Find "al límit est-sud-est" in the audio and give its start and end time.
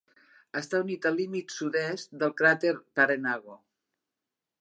1.09-2.15